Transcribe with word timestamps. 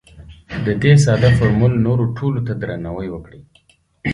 د 0.65 0.67
دې 0.81 0.93
ساده 1.03 1.29
فورمول 1.37 1.73
نورو 1.87 2.05
ټولو 2.17 2.39
ته 2.47 2.53
درناوی 2.61 3.07
وکړئ. 3.11 3.41